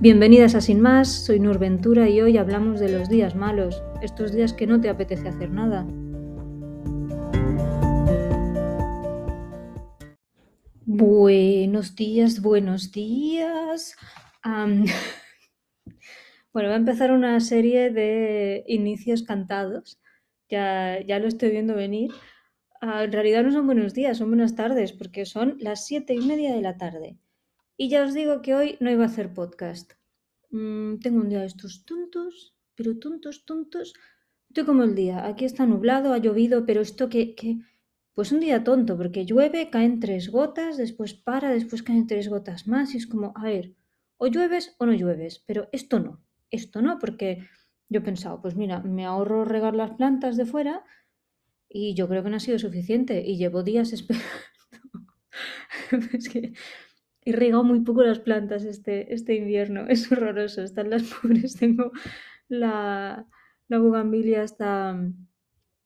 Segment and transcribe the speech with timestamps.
[0.00, 4.32] Bienvenidas a Sin Más, soy Nur Ventura y hoy hablamos de los días malos, estos
[4.32, 5.88] días que no te apetece hacer nada.
[10.86, 13.96] Buenos días, buenos días.
[14.44, 14.84] bueno,
[16.68, 20.00] va a empezar una serie de inicios cantados.
[20.48, 22.12] Ya, ya lo estoy viendo venir.
[22.80, 26.20] Ah, en realidad no son buenos días, son buenas tardes, porque son las siete y
[26.20, 27.18] media de la tarde.
[27.76, 29.97] Y ya os digo que hoy no iba a hacer podcast.
[30.50, 33.94] Mm, tengo un día de estos tontos, pero tontos, tontos.
[34.48, 35.26] Estoy como el día.
[35.26, 37.58] Aquí está nublado, ha llovido, pero esto que, que...
[38.14, 42.66] Pues un día tonto, porque llueve, caen tres gotas, después para, después caen tres gotas
[42.66, 42.94] más.
[42.94, 43.76] Y es como, a ver,
[44.16, 46.20] o llueves o no llueves, pero esto no.
[46.50, 47.46] Esto no, porque
[47.88, 50.84] yo he pensado, pues mira, me ahorro regar las plantas de fuera
[51.68, 54.26] y yo creo que no ha sido suficiente y llevo días esperando.
[56.12, 56.52] es que
[57.28, 59.84] He regado muy poco las plantas este, este invierno.
[59.88, 60.62] Es horroroso.
[60.62, 61.56] Están las pobres.
[61.56, 61.92] Tengo
[62.48, 63.26] la,
[63.68, 64.98] la bugambilia está,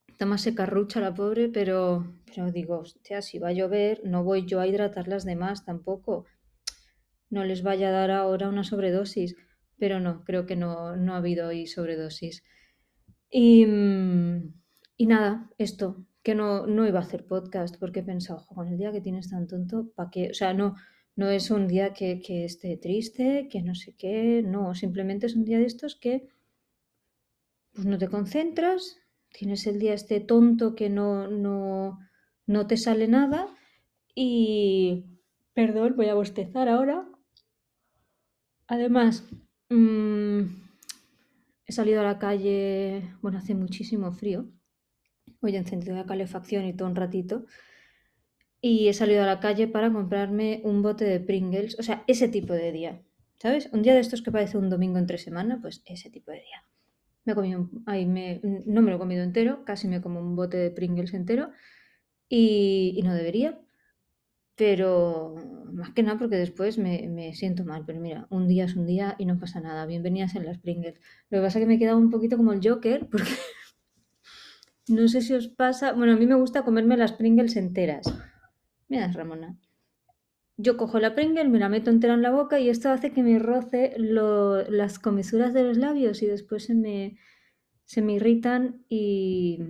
[0.07, 4.47] está más secarrucha la pobre, pero, pero digo, hostia, si va a llover, no voy
[4.47, 6.27] yo a hidratarlas de más tampoco.
[7.29, 9.35] No les vaya a dar ahora una sobredosis.
[9.79, 12.45] Pero no, creo que no, no ha habido ahí sobredosis.
[13.31, 13.67] Y,
[14.97, 18.79] y nada, esto, que no, no iba a hacer podcast porque he pensado, con el
[18.79, 20.31] día que tienes tan tonto, ¿para qué?
[20.31, 20.77] O sea, no,
[21.17, 25.45] no es un día que, esté triste, que no sé qué, no, simplemente es un
[25.45, 26.29] día de estos que
[27.73, 28.99] pues no te concentras,
[29.33, 31.99] tienes el día este tonto que no, no,
[32.47, 33.49] no te sale nada
[34.15, 35.07] y...
[35.55, 37.07] Perdón, voy a bostezar ahora.
[38.67, 39.29] Además,
[39.69, 40.41] mm,
[41.67, 44.47] he salido a la calle, bueno, hace muchísimo frío.
[45.41, 47.45] Hoy he encendido la calefacción y todo un ratito
[48.65, 52.29] y he salido a la calle para comprarme un bote de Pringles, o sea, ese
[52.29, 53.03] tipo de día,
[53.39, 53.69] ¿sabes?
[53.73, 56.65] Un día de estos que parece un domingo entre semana, pues ese tipo de día.
[57.25, 60.37] Me he comido, ahí me, no me lo he comido entero, casi me como un
[60.37, 61.51] bote de Pringles entero
[62.29, 63.61] y, no debería,
[64.55, 65.35] pero
[65.73, 68.87] más que nada porque después me, me, siento mal, pero mira, un día es un
[68.87, 71.01] día y no pasa nada, bienvenidas en las Pringles.
[71.31, 73.27] Lo que pasa es que me he quedado un poquito como el Joker, porque
[74.89, 78.07] no sé si os pasa, bueno, a mí me gusta comerme las Pringles enteras.
[78.93, 79.57] Mira, Ramona.
[80.59, 83.23] Yo cojo la Pringle, me la meto entera en la boca y esto hace que
[83.23, 87.17] me roce las comisuras de los labios y después se me,
[87.87, 89.61] se me irritan y,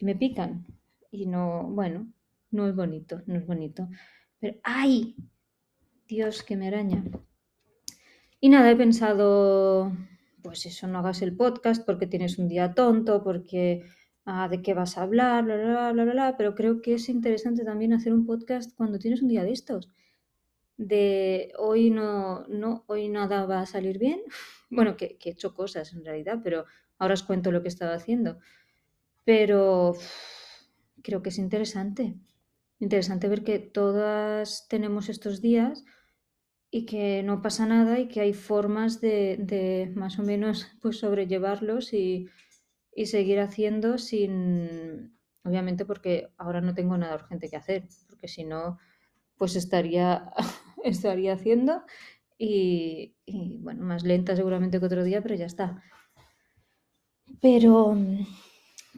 [0.00, 0.66] me pican.
[1.12, 2.12] Y no, bueno,
[2.50, 3.88] no es bonito, no es bonito.
[4.40, 5.14] Pero, ¡ay!
[6.08, 7.04] Dios, que me araña.
[8.40, 9.92] Y nada, he pensado,
[10.42, 13.84] pues eso, no hagas el podcast porque tienes un día tonto, porque
[14.24, 17.64] De qué vas a hablar, bla, bla, bla, bla, bla, pero creo que es interesante
[17.64, 19.90] también hacer un podcast cuando tienes un día de estos.
[20.76, 24.20] De hoy no, no, hoy nada va a salir bien.
[24.74, 26.64] Bueno, que, he hecho cosas en realidad, pero
[26.96, 28.38] ahora os cuento lo que he estado haciendo.
[29.24, 29.94] Pero
[31.02, 32.14] creo que es interesante.
[32.78, 35.84] Interesante ver que todas tenemos estos días
[36.70, 40.98] y que no pasa nada y que hay formas de, de más o menos pues
[41.00, 42.30] sobrellevarlos y,
[42.94, 48.44] y seguir haciendo sin, obviamente porque ahora no tengo nada urgente que hacer, porque si
[48.44, 48.78] no,
[49.36, 50.30] pues estaría,
[50.84, 51.82] estaría haciendo
[52.38, 53.14] y,
[53.60, 55.80] bueno, más lenta seguramente que otro día, pero ya está.
[57.40, 57.96] Pero,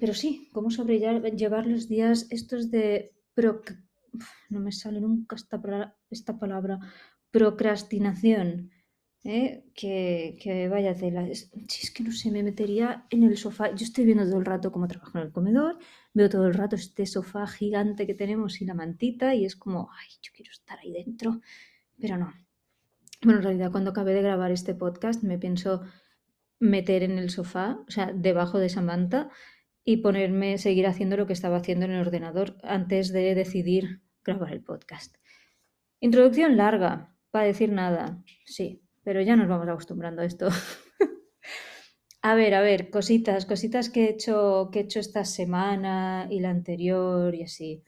[0.00, 3.12] pero sí, ¿cómo sobrellevar los días estos de...
[4.49, 5.60] no me sale nunca esta,
[6.10, 6.78] esta palabra,
[7.31, 8.71] procrastinación
[9.25, 9.65] ¿eh?
[9.75, 11.27] que, que, vaya tela.
[11.27, 13.75] Es, es, que no sé, me metería en el sofá.
[13.75, 15.79] Yo estoy viendo todo el rato cómo trabajo en el comedor,
[16.12, 19.91] veo todo el rato este sofá gigante que tenemos y la mantita y es como,
[19.91, 21.41] ay, yo quiero estar ahí dentro,
[21.99, 22.33] pero no.
[23.23, 25.83] Bueno, en realidad cuando acabé de grabar este podcast me pienso
[26.61, 29.31] meter en el sofá, o sea, debajo de esa manta
[29.84, 34.53] y ponerme, seguir haciendo lo que estaba haciendo en el ordenador antes de decidir grabar
[34.53, 35.17] el podcast.
[36.01, 40.48] Introducción larga, para decir nada, sí, pero ya nos vamos acostumbrando a esto.
[42.22, 46.41] a ver, a ver, cositas, cositas que he hecho, que he hecho esta semana y
[46.41, 47.83] la anterior y así.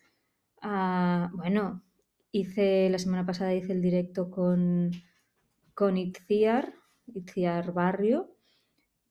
[0.61, 1.83] Ah, bueno,
[2.33, 4.91] hice la semana pasada hice el directo con,
[5.75, 6.75] con Itziar,
[7.07, 8.37] Itziar Barrio,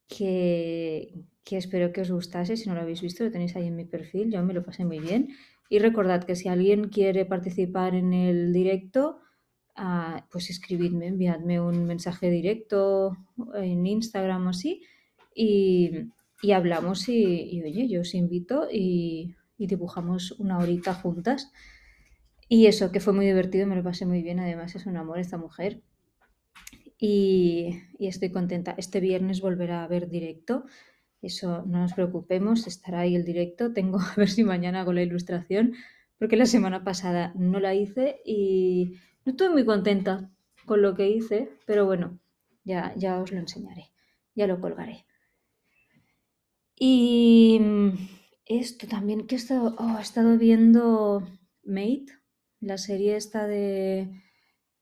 [0.08, 1.13] que,
[1.44, 2.56] que espero que os gustase.
[2.56, 4.31] Si no lo habéis visto, lo tenéis ahí en mi perfil.
[4.31, 5.30] Yo me lo pasé muy bien.
[5.69, 9.19] Y recordad que si alguien quiere participar en el directo,
[10.31, 13.18] pues escribidme, enviadme un mensaje directo
[13.56, 14.81] en Instagram o así
[15.33, 16.12] y,
[16.54, 21.51] hablamos y, oye, yo os invito y, dibujamos una horita juntas.
[22.48, 25.19] Y eso, que fue muy divertido, me lo pasé muy bien, además es un amor
[25.19, 25.81] esta mujer.
[27.00, 28.75] y, estoy contenta.
[28.77, 30.66] Este viernes volverá a haber directo,
[31.25, 33.74] eso no nos preocupemos, estará ahí el directo.
[33.74, 35.74] Tengo a ver si mañana hago la ilustración,
[36.19, 38.95] porque la semana pasada no la hice y
[39.25, 40.31] no estoy muy contenta
[40.66, 42.19] con lo que hice, pero bueno,
[42.63, 43.92] ya, ya os lo enseñaré,
[44.36, 45.06] ya lo colgaré.
[46.75, 47.89] Y mm,
[48.45, 51.24] esto también que he estado, oh, he estado viendo
[51.63, 52.07] Mate,
[52.60, 54.10] la serie esta de,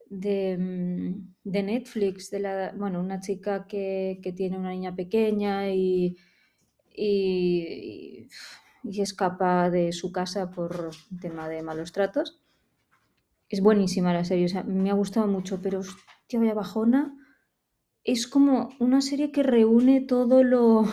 [0.09, 5.69] de, mm, de Netflix, de la, bueno, una chica que, que tiene una niña pequeña
[5.69, 6.17] y,
[6.95, 8.27] y,
[8.83, 10.91] y, escapa de su casa por
[11.21, 12.42] tema de malos tratos.
[13.53, 17.15] Es buenísima la serie, o sea, me ha gustado mucho, pero hostia, vaya bajona.
[18.03, 20.85] Es como una serie que reúne todo lo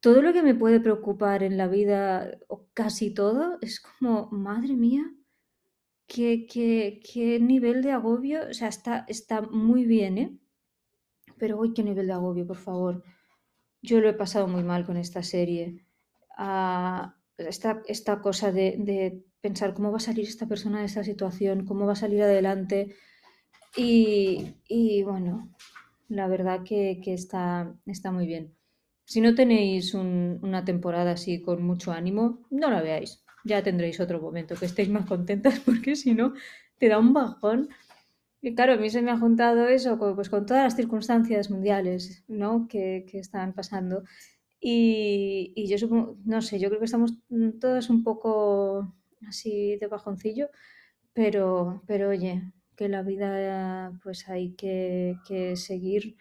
[0.00, 4.74] todo lo que me puede preocupar en la vida, o casi todo, es como, madre
[4.76, 5.10] mía,
[6.06, 10.38] qué, qué, qué nivel de agobio, o sea, está, está muy bien, ¿eh?
[11.36, 13.02] Pero hoy qué nivel de agobio, por favor.
[13.82, 15.84] Yo lo he pasado muy mal con esta serie.
[16.38, 21.64] Ah, esta, esta, cosa de, pensar cómo va a salir esta persona de esta situación,
[21.64, 22.94] cómo va a salir adelante.
[23.76, 25.50] Y, y bueno,
[26.08, 28.54] la verdad que, que está, está muy bien.
[29.10, 33.24] Si no tenéis una temporada así con mucho ánimo, no la veáis.
[33.44, 36.34] Ya tendréis otro momento que estéis más contentas porque si no,
[36.78, 37.70] te da un bajón.
[38.40, 42.22] Y claro, a mí se me ha juntado eso pues, con todas las circunstancias mundiales
[42.28, 42.68] ¿no?
[42.68, 44.04] que, están pasando.
[44.60, 47.14] Y, yo supongo, no sé, yo creo que estamos
[47.60, 48.94] todas un poco
[49.26, 50.50] así de bajoncillo,
[51.14, 56.16] pero, pero oye, que la vida pues hay que, que seguir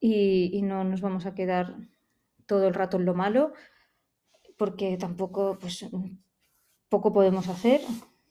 [0.00, 1.76] y, y no nos vamos a quedar
[2.46, 3.52] todo el rato en lo malo,
[4.56, 5.86] porque tampoco, pues,
[6.88, 7.80] poco podemos hacer,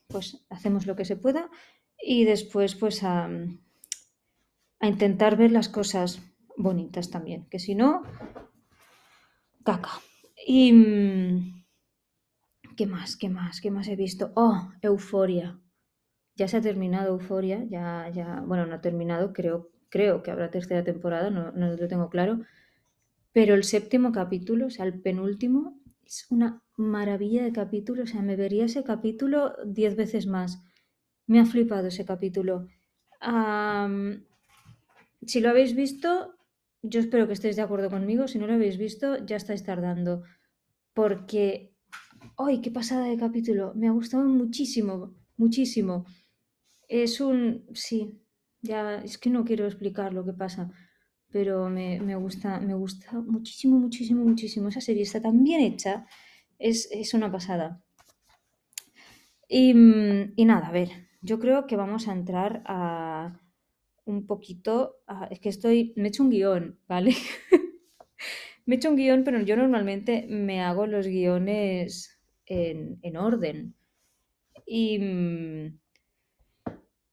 [0.07, 1.49] pues hacemos lo que se pueda
[2.01, 3.29] y después, pues, a,
[4.79, 6.21] a intentar ver las cosas
[6.57, 8.03] bonitas también, que si no,
[10.45, 11.63] Y...
[12.75, 13.17] ¿Qué más?
[13.17, 13.61] ¿Qué más?
[13.61, 14.31] ¿Qué más he visto?
[14.35, 15.59] Oh, Euforia.
[16.35, 20.49] Ya se ha terminado Euforia, ya, ya, bueno, no ha terminado, creo, creo que habrá
[20.49, 22.39] tercera temporada, no, no lo tengo claro,
[23.33, 28.03] pero el séptimo capítulo, o sea, el penúltimo, es una maravilla de capítulo.
[28.03, 30.59] O sea, me vería ese capítulo diez veces más.
[31.27, 32.67] Me ha flipado ese capítulo.
[35.25, 36.35] si lo habéis visto,
[36.81, 38.27] yo espero que estéis de acuerdo conmigo.
[38.27, 40.23] Si no lo habéis visto, ya estáis tardando.
[40.93, 41.75] Porque,
[42.37, 43.73] ¡ay, qué pasada de capítulo!
[43.75, 46.05] Me ha gustado muchísimo, muchísimo.
[46.87, 47.65] Es un...
[47.73, 48.21] Sí,
[48.61, 50.71] ya es que no quiero explicar lo que pasa
[51.31, 54.69] pero me, me, gusta, me gusta muchísimo, muchísimo, muchísimo.
[54.69, 56.05] Esa serie está tan bien hecha,
[56.57, 57.81] es, es una pasada.
[59.47, 59.71] Y,
[60.35, 60.89] y, nada, a ver,
[61.21, 63.39] yo creo que vamos a entrar a
[64.09, 64.97] un poquito,
[65.29, 67.15] es que estoy, me he hecho un guion, ¿vale?
[68.65, 73.75] me he hecho un guion, pero yo normalmente me hago los guiones en, en orden.
[74.65, 74.99] Y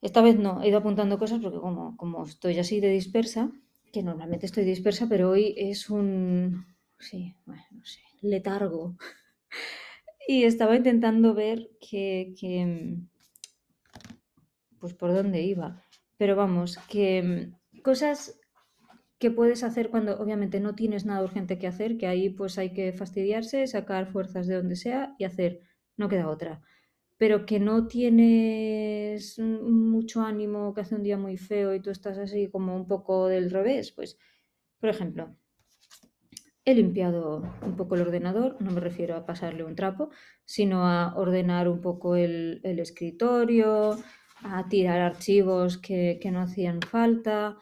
[0.02, 3.50] esta vez no, he ido apuntando cosas porque como, como estoy así de dispersa,
[3.92, 6.64] que normalmente estoy dispersa, pero hoy es un,
[6.98, 8.96] sí, bueno, no sé, letargo.
[10.28, 12.98] y estaba intentando ver que, que,
[14.78, 15.82] pues por dónde iba.
[16.16, 17.50] Pero vamos, que
[17.82, 18.38] cosas
[19.18, 22.72] que puedes hacer cuando obviamente no tienes nada urgente que hacer, que ahí pues hay
[22.72, 25.60] que fastidiarse, sacar fuerzas de donde sea y hacer,
[25.96, 26.62] no queda otra.
[27.18, 32.18] Pero que no tienes mucho ánimo, que hace un día muy feo y tú estás
[32.18, 34.18] así como un poco del revés, pues,
[34.78, 35.34] por ejemplo,
[36.66, 40.10] he limpiado un poco el ordenador, no me refiero a pasarle un trapo,
[40.44, 43.96] sino a ordenar un poco el, escritorio,
[44.42, 47.58] a tirar archivos que, que no hacían falta.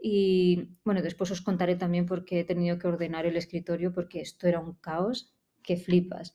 [0.00, 4.20] Y bueno, después os contaré también por qué he tenido que ordenar el escritorio, porque
[4.20, 5.32] esto era un caos
[5.62, 6.34] que flipas.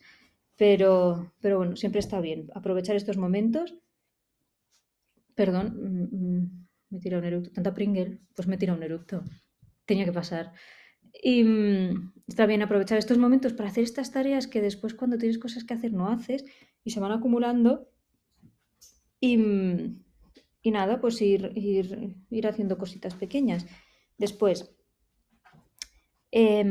[0.56, 3.76] Pero, pero bueno, siempre está bien aprovechar estos momentos.
[5.36, 7.52] Perdón, mm, mm, me tira un eructo.
[7.52, 9.24] Tanta Pringle, pues me tira un eructo.
[9.86, 10.54] Tenía que pasar.
[11.12, 15.40] Y mm, está bien aprovechar estos momentos para hacer estas tareas que después cuando tienes
[15.40, 16.46] cosas que hacer no haces
[16.84, 17.90] y se van acumulando.
[19.26, 23.66] Y, nada, pues ir, ir, ir, haciendo cositas pequeñas.
[24.18, 24.76] Después,
[26.32, 26.64] eh,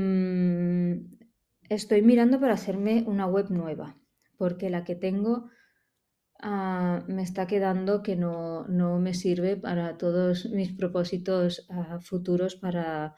[1.72, 3.96] Estoy mirando para hacerme una web nueva,
[4.36, 5.48] porque la que tengo
[6.38, 8.66] ah, me está quedando que no,
[9.00, 13.14] me sirve para todos mis propósitos ah, futuros para,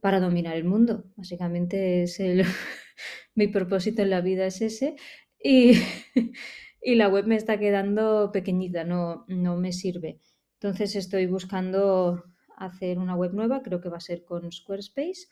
[0.00, 1.10] para dominar el mundo.
[1.16, 2.44] Básicamente es el,
[3.34, 4.94] mi propósito en la vida es ese
[5.42, 5.72] y,
[6.82, 10.20] y, la web me está quedando pequeñita, no, no me sirve.
[10.54, 12.24] Entonces estoy buscando
[12.56, 15.28] hacer una web nueva, creo que va a ser con Squarespace,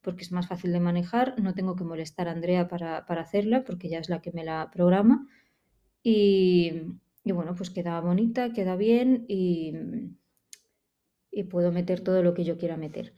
[0.00, 3.88] porque es más fácil de manejar, no tengo que molestar a Andrea para, hacerla, porque
[3.88, 5.28] ya es la que me la programa.
[6.02, 6.82] Y,
[7.24, 9.72] bueno, pues queda bonita, queda bien y,
[11.30, 13.14] y puedo meter todo lo que yo quiera meter.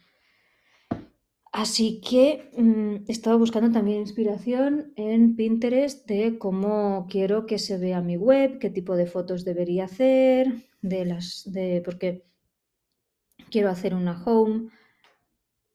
[1.55, 7.79] Así que mm, he estado buscando también inspiración en Pinterest de cómo quiero que se
[7.79, 12.25] vea mi web, qué tipo de fotos debería hacer, de las de porque
[13.53, 14.71] quiero hacer una home,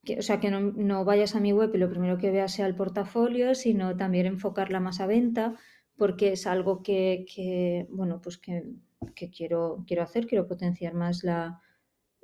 [0.04, 2.68] que, o sea, que no, vayas a mi web y lo primero que veas sea
[2.68, 5.56] el portafolio, sino también enfocarla más a venta,
[5.96, 8.66] porque es algo que, bueno, pues que,
[9.32, 11.62] quiero, quiero hacer, quiero potenciar más la,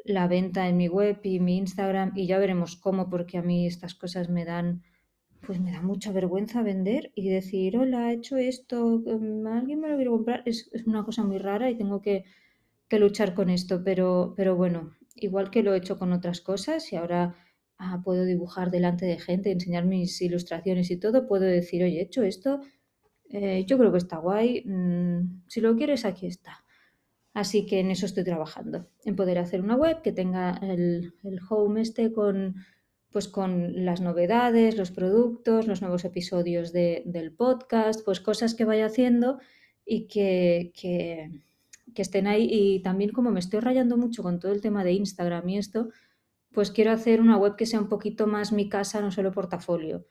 [0.05, 3.65] la venta en mi web y mi Instagram y ya veremos cómo, porque a mí
[3.65, 4.83] estas cosas me dan,
[5.45, 9.89] pues me da mucha vergüenza vender y decir, hola, he hecho esto, em, alguien me
[9.89, 12.23] lo quiere comprar, es, una cosa muy rara y tengo que,
[12.97, 16.95] luchar con esto, pero, pero bueno, igual que lo he hecho con otras cosas y
[16.95, 17.35] ahora
[17.77, 22.03] ah, puedo dibujar delante de gente, enseñar mis ilustraciones y todo, puedo decir, oye, he
[22.03, 22.61] hecho esto,
[23.29, 26.64] eh, yo creo que está guay, mm, si lo quieres, aquí está.
[27.35, 31.13] Así que en eso estoy trabajando, en poder hacer una web que tenga el,
[31.49, 32.55] home este con,
[33.11, 38.85] pues con las novedades, los productos, los nuevos episodios del podcast, pues cosas que vaya
[38.85, 39.39] haciendo
[39.85, 41.41] y que, que,
[42.01, 42.47] estén ahí.
[42.49, 45.89] Y también como me estoy rayando mucho con todo el tema de Instagram y esto,
[46.53, 50.05] pues quiero hacer una web que sea un poquito más mi casa, no solo portafolio,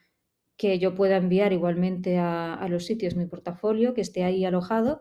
[0.58, 5.00] que yo pueda enviar igualmente a, a los sitios mi portafolio, que esté ahí alojado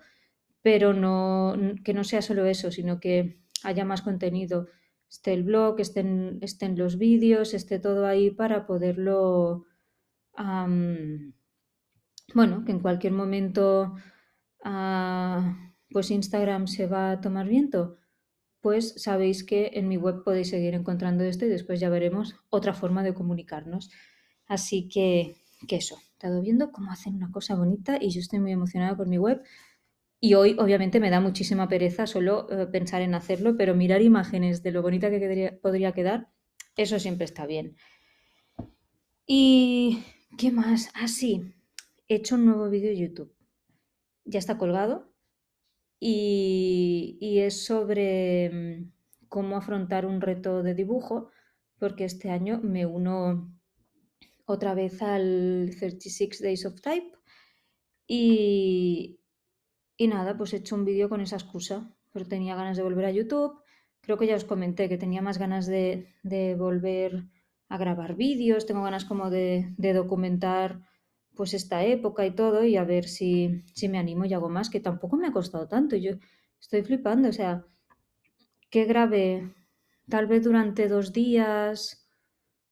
[0.63, 4.67] pero no, que no sea solo eso, sino que haya más contenido.
[5.09, 6.39] Esté el blog, estén,
[6.75, 9.65] los vídeos, esté todo ahí para poderlo,
[12.33, 13.93] bueno, que en cualquier momento
[14.63, 17.97] ah, pues Instagram se va a tomar viento,
[18.61, 22.73] pues sabéis que en mi web podéis seguir encontrando esto y después ya veremos otra
[22.73, 23.91] forma de comunicarnos.
[24.47, 25.35] Así que,
[25.67, 28.95] que eso, he estado viendo cómo hacen una cosa bonita y yo estoy muy emocionada
[28.95, 29.43] con mi web
[30.23, 34.63] y hoy, obviamente, me da muchísima pereza solo eh, pensar en hacerlo, pero mirar imágenes
[34.63, 36.29] de lo bonita que podría quedar,
[36.77, 37.75] eso siempre está bien.
[39.27, 40.01] ¿Y
[40.37, 40.89] qué más?
[40.93, 41.53] Ah, sí,
[42.07, 43.35] he hecho un nuevo vídeo de YouTube.
[44.23, 45.13] Ya está colgado
[45.99, 48.91] y, y es sobre mm,
[49.27, 51.31] cómo afrontar un reto de dibujo,
[51.79, 53.53] porque este año me uno
[54.45, 57.11] otra vez al 36 Days of Type
[58.07, 59.19] y,
[59.97, 63.05] y nada, pues he hecho un vídeo con esa excusa, pero tenía ganas de volver
[63.05, 63.59] a YouTube.
[64.01, 66.07] Creo que ya os comenté que tenía más ganas de,
[66.57, 67.25] volver
[67.69, 70.81] a grabar vídeos, tengo ganas como de, documentar
[71.35, 74.69] pues esta época y todo y a ver si, si me animo y hago más,
[74.69, 75.95] que tampoco me ha costado tanto.
[75.95, 76.11] Yo
[76.59, 77.65] estoy flipando, o sea,
[78.69, 79.51] que grabé
[80.09, 82.07] tal vez durante dos días,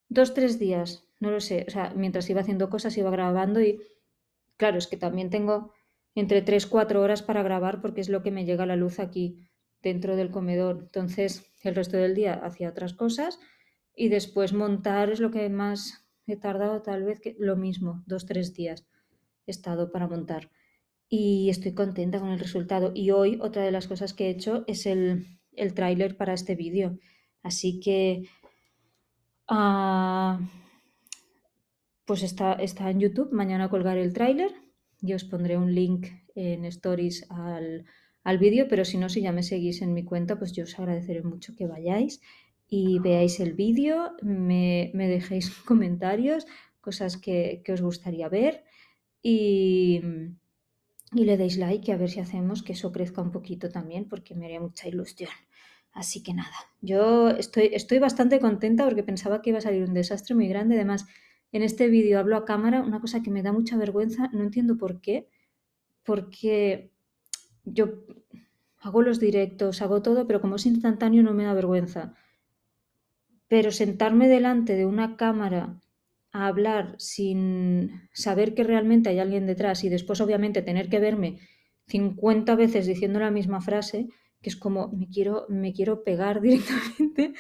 [0.09, 3.81] dos, tres días, no lo sé, o sea, mientras iba haciendo cosas iba grabando y
[4.57, 5.71] claro, es que también tengo
[6.15, 9.47] entre 3-4 horas para grabar porque es lo que me llega a la luz aquí
[9.81, 10.79] dentro del comedor.
[10.81, 13.39] Entonces, el resto del día hacía otras cosas
[13.95, 18.25] y después montar es lo que más he tardado, tal vez que lo mismo, dos,
[18.25, 18.87] tres días
[19.45, 20.51] he estado para montar.
[21.09, 22.91] Y estoy contenta con el resultado.
[22.93, 26.55] Y hoy otra de las cosas que he hecho es el, el tráiler para este
[26.55, 26.99] vídeo.
[27.43, 28.29] Así que...
[29.47, 30.39] Ah,
[32.05, 33.33] pues está, está en YouTube.
[33.33, 34.53] Mañana colgaré el tráiler
[35.01, 39.43] yo os pondré un link en stories al, vídeo, pero si no, si ya me
[39.43, 42.21] seguís en mi cuenta, pues yo os agradeceré mucho que vayáis
[42.67, 46.45] y veáis el vídeo, me, dejéis comentarios,
[46.79, 48.63] cosas que, os gustaría ver
[49.21, 50.01] y,
[51.13, 54.35] y, le deis like a ver si hacemos que eso crezca un poquito también, porque
[54.35, 55.31] me haría mucha ilusión.
[55.93, 59.93] Así que nada, yo estoy, estoy bastante contenta porque pensaba que iba a salir un
[59.93, 60.75] desastre muy grande.
[60.75, 61.05] Además,
[61.51, 64.77] en este vídeo hablo a cámara, una cosa que me da mucha vergüenza, no entiendo
[64.77, 65.27] por qué,
[66.03, 66.91] porque
[67.65, 68.03] yo
[68.79, 72.15] hago los directos, hago todo, pero como es instantáneo no me da vergüenza.
[73.47, 75.79] Pero sentarme delante de una cámara
[76.31, 81.39] a hablar sin saber que realmente hay alguien detrás y después obviamente tener que verme
[81.87, 84.07] 50 veces diciendo la misma frase,
[84.41, 87.33] que es como me quiero, me quiero pegar directamente,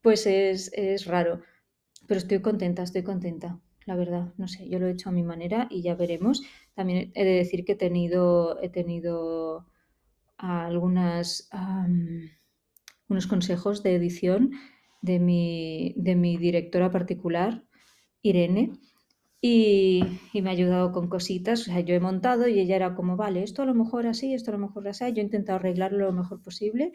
[0.00, 1.42] pues es, es raro.
[2.08, 4.32] Pero estoy contenta, estoy contenta, la verdad.
[4.36, 6.42] No sé, yo lo he hecho a mi manera y ya veremos.
[6.74, 9.66] También he de decir que he tenido, he tenido
[10.38, 11.48] algunas
[13.08, 14.52] unos consejos de edición
[15.02, 17.64] de mi, de mi directora particular,
[18.22, 18.72] Irene,
[19.40, 20.02] y,
[20.34, 21.60] me ha ayudado con cositas.
[21.60, 24.34] O sea, yo he montado y ella era como, vale, esto a lo mejor así,
[24.34, 25.04] esto a lo mejor así.
[25.12, 26.92] Yo he intentado arreglarlo lo mejor posible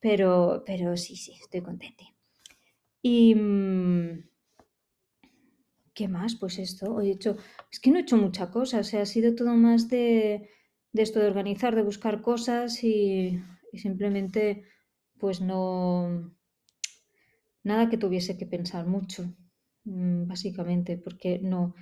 [0.00, 2.04] pero, pero sí, sí, estoy contenta.
[3.02, 3.34] Y...
[5.98, 6.36] ¿Qué más?
[6.36, 7.36] Pues esto, he hecho,
[7.72, 10.48] es que no he hecho mucha cosa, o sea, ha sido todo más de,
[10.92, 14.62] esto de organizar, de buscar cosas y, y simplemente,
[15.18, 16.32] pues no,
[17.64, 19.24] nada que tuviese que pensar mucho,
[19.86, 21.74] mm, básicamente, porque no,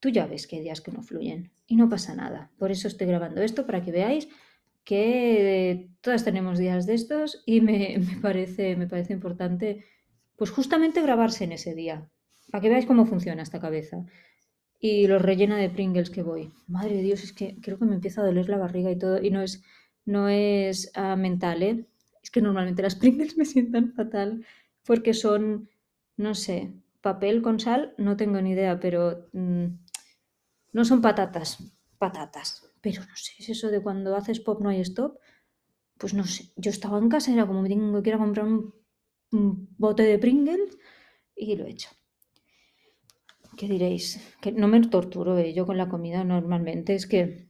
[0.00, 2.50] tú ya ves que hay días que no fluyen y no pasa nada.
[2.58, 4.28] Por eso estoy grabando esto, para que veáis
[4.84, 9.86] que todas tenemos días de estos y me, parece, me parece importante,
[10.36, 12.10] pues justamente grabarse en ese día,
[12.52, 14.04] para que veáis cómo funciona esta cabeza.
[14.78, 16.52] Y los rellena de Pringles que voy.
[16.68, 19.22] Madre de Dios, es que creo que me empieza a doler la barriga y todo.
[19.22, 19.62] Y no es,
[20.04, 21.86] no es ah, mental, ¿eh?
[22.22, 24.44] Es que normalmente las Pringles me sientan fatal
[24.84, 25.70] porque son,
[26.18, 29.66] no sé, papel con sal, no tengo ni idea, pero mm,
[30.72, 31.58] no son patatas,
[31.96, 32.68] patatas.
[32.82, 35.18] Pero no sé, es eso de cuando haces pop no hay stop.
[35.96, 38.46] Pues no sé, yo estaba en casa, era como me tengo que ir a comprar
[38.46, 38.74] un,
[39.78, 40.76] bote de Pringles
[41.34, 41.88] y lo he hecho.
[43.62, 44.20] ¿Qué diréis?
[44.40, 47.46] Que no me torturo eh, yo con la comida normalmente, es que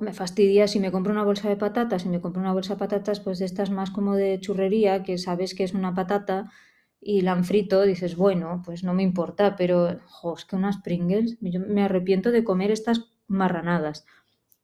[0.00, 2.78] me fastidia si me compro una bolsa de patatas y me compro una bolsa de
[2.78, 6.52] patatas, pues de estas más como de churrería, que sabes que es una patata
[7.00, 10.76] y la han frito, dices, bueno, pues no me importa, pero jo, es que unas
[10.76, 14.06] Pringles, yo me arrepiento de comer estas marranadas.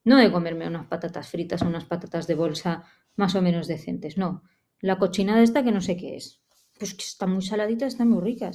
[0.05, 2.85] No de comerme unas patatas fritas unas patatas de bolsa
[3.17, 4.45] más o menos decentes, no.
[4.81, 6.41] La cochinada esta que no sé qué es.
[6.79, 8.55] Pues que están muy saladitas, están muy ricas.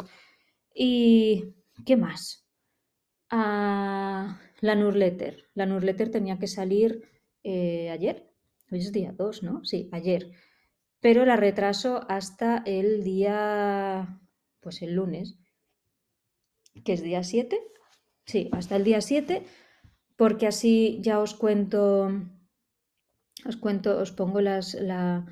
[0.73, 2.45] ¿Y qué más?
[3.29, 5.49] Ah, la newsletter.
[5.53, 7.09] La newsletter tenía que salir
[7.43, 8.31] eh, ayer.
[8.71, 9.63] Hoy es día 2, ¿no?
[9.65, 10.31] Sí, ayer.
[10.99, 14.19] Pero la retraso hasta el día,
[14.59, 15.37] pues el lunes,
[16.83, 17.59] que es día 7.
[18.25, 19.43] Sí, hasta el día 7,
[20.15, 22.09] porque así ya os cuento,
[23.45, 25.25] os cuento, os pongo las, la,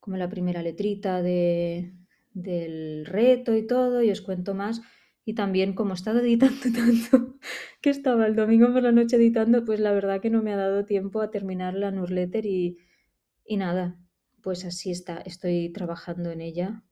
[0.00, 1.92] como la primera letrita de,
[2.32, 4.82] del reto y todo, y os cuento más
[5.24, 7.38] y también como he estado editando tanto,
[7.80, 10.56] que estaba el domingo por la noche editando, pues la verdad que no me ha
[10.56, 12.78] dado tiempo a terminar la newsletter y,
[13.44, 13.98] y nada,
[14.42, 16.82] pues así está, estoy trabajando en ella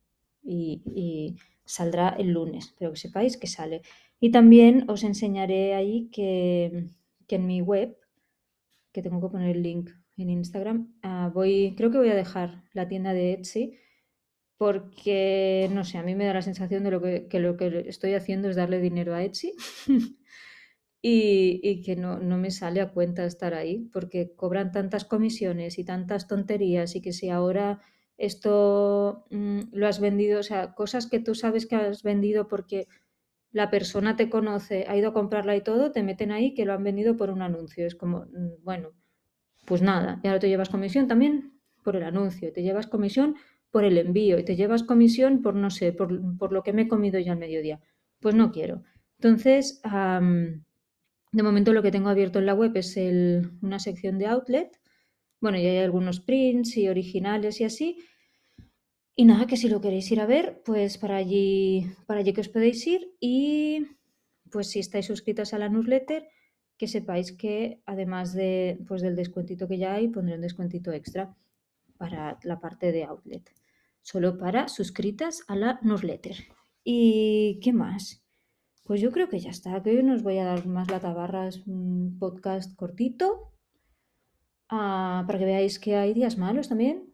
[0.43, 3.83] y, saldrá el lunes, pero que sepáis que sale.
[4.19, 6.89] Y también os enseñaré ahí que,
[7.27, 7.95] que en mi web,
[8.91, 12.63] que tengo que poner el link en Instagram, ah, voy, creo que voy a dejar
[12.73, 13.77] la tienda de Etsy
[14.59, 18.13] porque, no sé, a mí me da la sensación de lo que, lo que estoy
[18.13, 19.53] haciendo es darle dinero a Etsy
[21.01, 26.27] y, que no, me sale a cuenta estar ahí, porque cobran tantas comisiones y tantas
[26.27, 27.79] tonterías y que si ahora
[28.17, 32.89] esto mm, lo has vendido, o sea, cosas que tú sabes que has vendido porque
[33.53, 36.73] la persona te conoce, ha ido a comprarla y todo, te meten ahí que lo
[36.73, 37.87] han vendido por un anuncio.
[37.87, 38.89] Es como, mm, bueno,
[39.65, 43.37] pues nada, y ahora te llevas comisión también por el anuncio, te llevas comisión
[43.71, 46.11] por el envío y te llevas comisión por, no sé, por,
[46.51, 47.79] lo que me he comido yo al mediodía.
[48.19, 48.83] Pues no quiero.
[49.19, 52.97] Entonces, de momento lo que tengo abierto en la web es
[53.61, 54.79] una sección de outlet.
[55.41, 57.97] Bueno, y hay algunos prints y originales y así.
[59.15, 62.41] Y nada, que si lo queréis ir a ver, pues para allí, para allí que
[62.41, 63.13] os podéis ir.
[63.19, 63.85] Y
[64.51, 66.27] pues si estáis suscritas a la newsletter,
[66.77, 71.35] que sepáis que además de, pues del descuentito que ya hay, pondré un descuentito extra
[71.97, 73.58] para la parte de outlet
[74.01, 76.35] solo para suscritas a la newsletter.
[76.83, 78.23] ¿Y qué más?
[78.83, 81.49] Pues yo creo que ya está, que hoy nos voy a dar más la tabarra,
[81.67, 83.53] un podcast cortito,
[84.69, 87.13] ah, para que veáis que hay días malos también,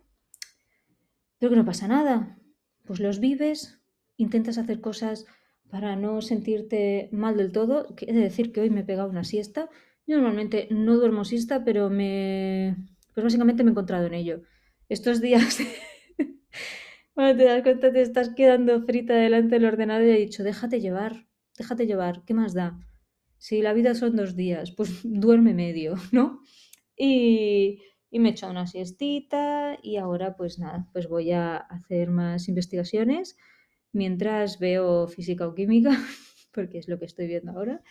[1.37, 2.39] pero que no pasa nada,
[2.85, 3.81] pues los vives,
[4.15, 5.25] intentas hacer cosas
[5.69, 9.25] para no sentirte mal del todo, he de decir que hoy me he pegado una
[9.25, 9.69] siesta,
[10.07, 12.77] yo normalmente no duermo siesta, pero me,
[13.13, 14.43] pues básicamente me he encontrado en ello.
[14.87, 15.59] Estos días
[17.13, 20.81] Cuando te das cuenta te estás quedando frita delante del ordenador y he dicho, déjate
[20.81, 22.77] llevar, déjate llevar, ¿qué más da?
[23.37, 26.41] Si la vida son dos días, pues duerme medio, ¿no?
[26.97, 27.79] Y,
[28.11, 33.37] me he echado una siestita y ahora pues nada, pues voy a hacer más investigaciones
[33.91, 35.91] mientras veo física o química,
[36.53, 37.81] porque es lo que estoy viendo ahora.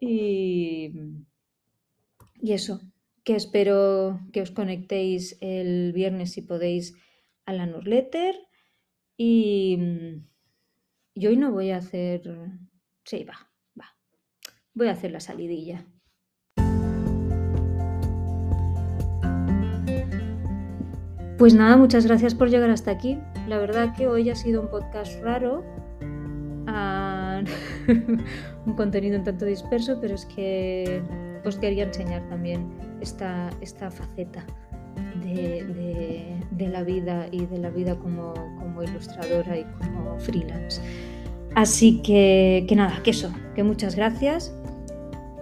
[0.00, 0.92] Y,
[2.40, 2.80] y eso,
[3.24, 6.94] que espero que os conectéis el viernes si podéis
[7.52, 8.34] la newsletter
[9.16, 12.22] y, mm, hoy no voy a hacer...
[13.04, 13.96] Sí, va, va.
[14.74, 15.86] Voy a hacer la salidilla.
[21.38, 23.18] Pues nada, muchas gracias por llegar hasta aquí.
[23.48, 25.64] La verdad que hoy ha sido un podcast raro,
[26.68, 27.42] ah,
[28.66, 31.02] un contenido un tanto disperso, pero es que
[31.44, 34.46] os quería enseñar también esta, esta faceta
[35.24, 40.80] de, la vida y de la vida como, como ilustradora y como freelance.
[41.54, 44.54] Así que, que nada, que eso, que muchas gracias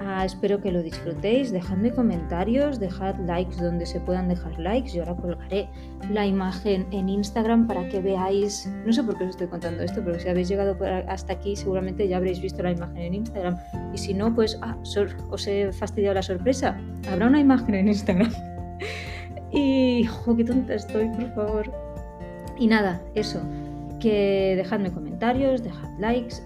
[0.02, 1.52] Ah, espero que lo disfrutéis.
[1.52, 4.92] Dejadme comentarios, dejad likes donde se puedan dejar likes.
[4.92, 5.68] Yo ahora colgaré
[6.10, 8.68] la imagen en Instagram para que veáis.
[8.86, 12.08] No sé por qué os estoy contando esto, pero si habéis llegado hasta aquí, seguramente
[12.08, 13.58] ya habréis visto la imagen en Instagram.
[13.92, 14.74] Y si no, pues ah,
[15.30, 16.80] os he fastidiado la sorpresa.
[17.10, 18.32] Habrá una imagen en Instagram.
[19.52, 21.70] Y, jo, qué tonta estoy, por favor.
[22.58, 23.40] Y nada, eso.
[23.98, 26.36] Que dejadme comentarios, dejad likes.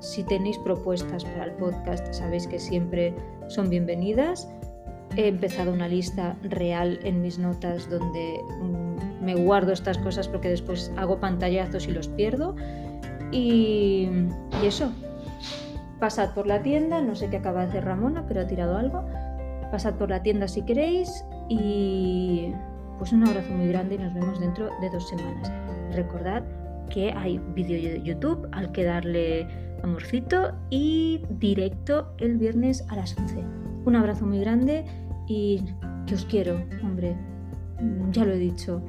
[0.00, 3.14] Si tenéis propuestas para el podcast, sabéis que siempre
[3.48, 4.48] son bienvenidas.
[5.16, 10.48] He empezado una lista real en mis notas donde mm, me guardo estas cosas porque
[10.48, 12.54] después hago pantallazos y los pierdo.
[13.32, 14.08] Y,
[14.62, 14.92] y eso,
[15.98, 19.04] pasad por la tienda, no sé qué acaba de hacer Ramona, pero ha tirado algo.
[19.72, 22.52] Pasad por la tienda si queréis y
[22.98, 25.50] pues un abrazo muy grande y nos vemos dentro de dos semanas.
[25.94, 26.44] Recordad
[26.90, 29.46] que hay vídeo de YouTube al que darle
[29.82, 33.44] amorcito y directo el viernes a las 11.
[33.84, 34.84] Un abrazo muy grande
[35.28, 35.64] y
[36.06, 37.16] que os quiero, hombre.
[38.12, 38.82] Ya lo he dicho.